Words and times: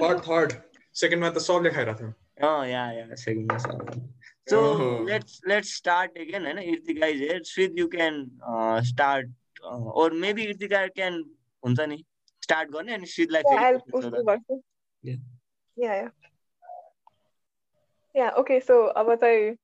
Third 0.00 0.20
third 0.28 0.52
सेकेन्डमा 0.96 1.30
त 1.30 1.38
सबले 1.46 1.70
खाइरहेको 1.70 1.98
थियो 2.00 2.48
अँ 2.50 2.66
या 2.68 2.84
या 2.92 3.14
सेकेन्डमा 3.24 3.58
सब 3.66 3.94
so 4.52 4.58
Oh. 4.60 4.86
Let's 5.08 5.40
let's 5.48 5.74
start 5.76 6.18
again 6.24 6.44
होइन 6.46 6.58
Irtika 6.74 7.06
is 7.14 7.20
here 7.22 7.42
Shrit 7.50 7.78
you 7.78 7.86
can 7.94 8.16
start 8.88 9.30
or 10.02 10.12
maybe 10.24 10.42
Irtika 10.54 10.86
can 10.98 11.22
हुन्छ 11.62 11.80
नि 11.92 11.96
स्टार्ट 12.42 12.70
गर्ने 12.70 12.94
अनि 12.94 13.06
श्रितलाई 13.12 13.42
Yeah, 13.50 13.62
I'll 13.66 13.78
सोधौँ। 13.92 14.10
the 14.16 14.24
version. 14.30 14.62
Yeah. 15.04 15.20
Yeah, 15.76 15.94
yeah. 16.00 16.10
Yeah, 18.14 18.34
okay, 18.40 18.58
so 18.60 18.74
अब 19.02 19.14
चाहिँ 19.22 19.56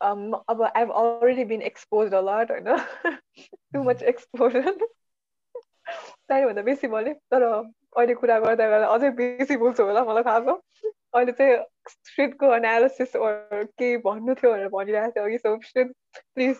um 0.00 0.24
अब 0.48 0.62
I've 0.74 0.90
already 1.02 1.44
been 1.52 1.62
exposed 1.68 2.12
a 2.12 2.22
lot 2.30 2.50
होइन 2.50 2.66
too 3.74 3.84
much 3.90 4.02
exposure 4.12 4.74
चाहिँभन्दा 6.28 6.62
बेसी 6.62 6.88
बोलेँ 6.88 7.14
तर 7.34 7.46
अहिले 7.96 8.14
कुरा 8.14 8.38
गर्दा 8.38 8.68
गर्दा 8.68 8.86
अझै 8.86 9.10
बेसी 9.10 9.56
बोल्छु 9.56 9.84
होला 9.84 10.04
मलाई 10.04 10.22
थाहा 10.22 10.40
छ 10.40 10.92
अहिले 11.14 11.32
चाहिँ 11.32 11.56
श्रितको 12.04 12.54
एनालिसिस 12.54 13.12
केही 13.16 13.96
भन्नु 14.06 14.34
थियो 14.34 14.52
भनेर 14.52 14.68
भनिरहेको 14.68 15.12
थियो 15.12 15.24
अघि 15.24 15.38
सो 15.38 15.84
प्लिज 16.34 16.56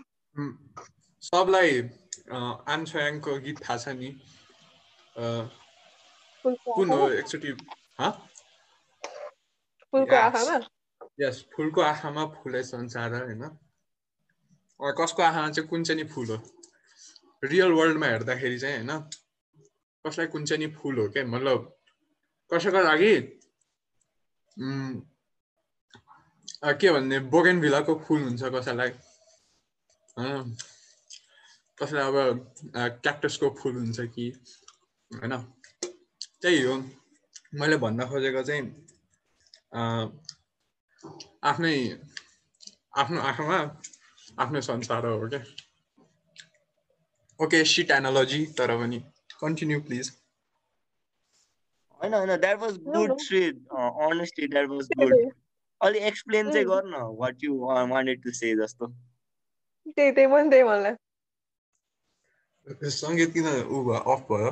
सबलाई 1.22 1.80
आन्सयाङको 2.68 3.38
गीत 3.38 3.64
थाहा 3.64 3.78
छ 3.78 3.96
नि 3.96 4.10
कुन 6.74 6.90
हो 6.90 7.08
एकचोटि 7.12 7.56
हँ 8.00 8.10
फुलको. 9.92 10.16
आँखामा 10.16 10.60
यस 11.20 11.44
फुलको 11.56 11.80
आँखामा 11.80 12.24
फुलै 12.36 12.62
संसार 12.62 13.14
होइन 13.14 13.44
कसको 14.80 15.22
आँखामा 15.22 15.50
चाहिँ 15.50 15.68
कुन 15.68 15.84
चाहिँ 15.84 16.02
नि 16.02 16.08
फुल 16.08 16.26
हो 16.26 16.38
रियल 17.44 17.72
वर्ल्डमा 17.72 18.06
हेर्दाखेरि 18.06 18.58
चाहिँ 18.58 18.76
होइन 18.76 18.90
कसलाई 20.04 20.26
कुन 20.26 20.44
चाहिँ 20.44 20.60
नि 20.64 20.72
फुल 20.74 20.98
हो 20.98 21.08
क्या 21.08 21.24
मतलब 21.26 21.58
कसैको 22.50 22.80
लागि 22.82 23.14
के 26.80 26.90
भन्ने 26.92 27.18
बोगेन 27.32 27.60
भिलाको 27.60 27.94
फुल 28.06 28.22
हुन्छ 28.22 28.42
कसैलाई। 28.54 28.90
कसैलाई 31.78 32.06
अब 32.06 32.16
क्याक्टसको 33.02 33.50
फुल 33.60 33.74
हुन्छ 33.76 34.00
कि 34.14 34.26
होइन? 35.10 35.36
त्यही 36.42 36.62
हो। 36.62 36.74
मैले 37.60 37.76
भन्न 37.76 38.06
खोजेको 38.10 38.42
चाहिँ 38.42 38.64
आफ्नै 41.50 41.74
आफ्नो 43.00 43.20
आँखामा 43.20 43.58
आफ्नो 44.38 44.60
संसार 44.60 45.06
हो 45.06 45.28
क्या 45.28 45.42
ओके 47.40 47.64
सिट 47.64 47.90
एनालोजी 47.90 48.40
तर 48.58 48.70
पनि। 48.78 48.98
कन्टिन्यू 49.42 49.80
प्लिज 49.80 50.10
होइन 52.00 52.14
होइन 52.14 52.36
that 52.36 52.58
was 52.58 52.76
No, 52.76 52.92
good 52.94 53.10
no. 53.10 53.18
Shrit 53.18 53.56
honestly 54.08 54.46
that 54.48 54.68
was 54.68 54.88
good 54.98 55.14
अलि 55.80 55.98
एक्सप्लेन 56.10 56.50
चाहिँ 56.50 56.66
Mm. 56.66 56.72
गर 56.72 56.84
न 56.88 57.02
what 57.20 57.44
you 57.44 57.56
wanted 57.90 58.22
to 58.24 58.32
say 58.32 58.54
जस्तो. 58.56 58.86
त्यही 59.86 60.10
त्यही 60.12 60.26
मन 60.26 60.50
त्यही 60.50 60.62
मलाई 60.62 60.94
सङ्गीत 62.92 63.32
किन 63.32 63.46
ऊ 63.48 63.82
भयो 63.84 64.00
अफ 64.14 64.20
भयो? 64.28 64.50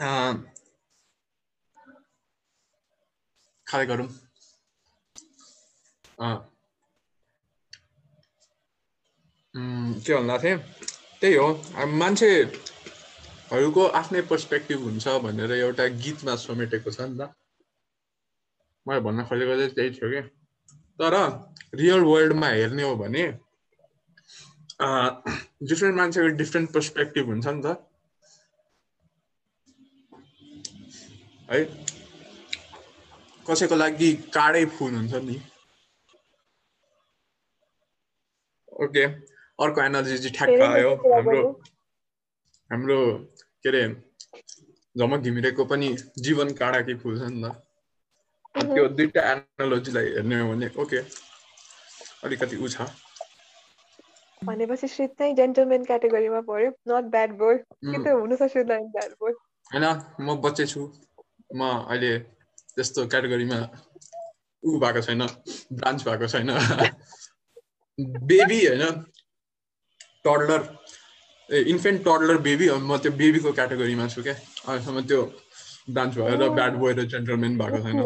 अँ, 0.00 0.34
खाली 3.66 3.86
गरौँ। 3.86 4.08
के 9.54 10.14
भन्दा 10.14 10.38
थिएँ 10.38 10.58
त्यही 11.20 11.34
हो 11.34 11.86
मान्छेहरूको 11.86 13.86
आफ्नै 13.94 14.22
पर्सपेक्टिभ 14.22 14.82
हुन्छ 14.82 15.08
भनेर 15.22 15.52
एउटा 15.52 15.86
गीतमा 15.98 16.36
समेटेको 16.36 16.90
छ 16.90 17.00
नि 17.00 17.18
त 17.18 17.34
मैले 18.86 19.00
भन्न 19.00 19.24
खोजेको 19.24 19.56
चाहिँ 19.56 19.70
त्यही 19.70 19.90
थियो 19.90 20.10
कि 20.10 20.20
तर 20.98 21.14
रियल 21.74 22.02
वर्ल्डमा 22.02 22.48
हेर्ने 22.48 22.82
हो 22.82 22.96
भने 22.96 23.32
डिफ्रेन्ट 25.64 25.96
मान्छेको 25.96 26.36
डिफ्रेन्ट 26.36 26.72
पर्सपेक्टिभ 26.72 27.26
हुन्छ 27.26 27.46
नि 27.46 27.62
त 27.62 27.86
है 31.50 31.64
कसैको 33.46 33.76
लागि 33.76 34.12
काडै 34.32 34.66
फुल 34.66 34.94
हुन्छ 34.94 35.14
नि 35.24 35.42
ओके 38.72 39.33
अर्को 39.58 39.80
एनर्जी 39.82 40.16
चाहिँ 40.18 40.34
ठ्याक्क 40.34 40.62
आयो। 40.62 40.90
हाम्रो। 41.14 41.42
हाम्रो 42.70 42.98
के 43.62 43.68
अरे 43.68 43.82
झमक 44.96 45.20
घिमिरेको 45.20 45.64
पनि 45.64 45.88
जीवन 46.18 46.52
काँडाकै 46.52 46.94
फुल 46.94 47.18
छ 47.18 47.30
नि 47.30 47.42
त. 47.42 47.54
त्यो 48.54 48.88
दुइटा 48.88 49.22
एनालोजीलाई 49.32 50.06
हेर्ने 50.10 50.40
हो 50.40 50.48
भने 50.50 50.68
ओके 50.78 50.98
अलिकति 52.24 52.56
ऊ 52.56 52.68
छ। 52.68 52.88
भनेपछि 54.42 54.88
श्रित 54.88 55.10
चाहिँ 55.18 55.34
जेन्टलमेन 55.34 55.84
क्याटेगोरीमा 55.84 56.40
पर्यो 56.40 56.70
नट 56.88 57.04
ब्याड 57.10 57.30
बोय 57.38 57.56
कि 57.56 57.98
त 57.98 58.06
हुनु 58.08 58.36
छ 58.36 58.48
श्रितलाई 58.52 58.84
ब्याड 58.96 59.12
बोय 59.20 59.32
होइन 59.70 59.86
म 60.20 60.36
बच्चै 60.40 60.66
छु 60.66 60.80
म 61.54 61.60
अहिले 61.88 62.12
त्यस्तो 62.74 63.06
क्याटेगोरीमा 63.06 63.58
ऊ 64.62 64.78
भएको 64.80 65.00
छैन 65.00 65.26
ब्रान्च 65.72 66.04
भएको 66.04 66.26
छैन। 66.26 66.50
बेबी 68.28 68.60
होइन। 68.66 69.04
टडलर 70.24 70.62
ए 71.48 71.60
इन्फेन्ट 71.72 72.04
टडलर 72.04 72.36
बेबी 72.46 72.68
म 72.70 72.96
त्यो 73.02 73.12
बेबीको 73.20 73.52
क्याटेगोरीमा 73.52 74.06
छु 74.14 74.22
क्या? 74.22 74.34
अहिलेसम्म 74.68 75.00
त्यो 75.08 75.20
ब्रान्च 75.90 76.12
भएर 76.18 76.48
ब्याड 76.58 76.72
बोय 76.80 76.92
र 76.94 77.04
जेन्टलमेन 77.12 77.58
भएको 77.58 77.78
छैन। 77.84 77.98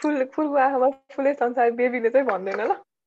फुल 0.00 0.24
फुलको 0.34 0.56
आँखामा 0.66 0.88
फुलै 1.14 1.32
संसार 1.34 1.70
बेबीले 1.78 2.10
चाहिँ 2.10 2.26
भन्दैन 2.26 2.60
ल। 2.66 2.72